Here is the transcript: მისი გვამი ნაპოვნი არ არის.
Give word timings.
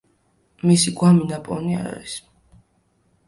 მისი 0.69 0.93
გვამი 1.01 1.27
ნაპოვნი 1.31 1.77
არ 1.81 1.89
არის. 1.91 2.15